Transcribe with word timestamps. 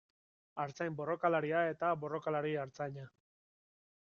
Artzain 0.63 0.97
borrokalaria 1.01 1.61
eta 1.75 1.93
borrokalari 2.05 2.57
artzaina. 2.65 3.07